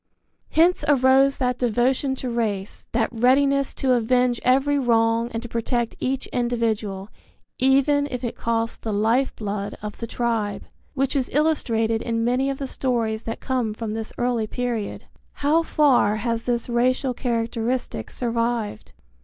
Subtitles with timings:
[0.49, 5.95] Hence arose that devotion to race, that readiness to avenge every wrong and to protect
[5.99, 7.09] each individual,
[7.59, 10.63] even if it cost the life blood of the tribe,
[10.95, 15.03] which is illustrated in many of the stories that come from this early period.
[15.33, 18.93] How far has this racial characteristic survived?